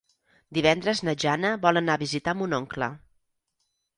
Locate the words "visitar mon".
2.05-2.57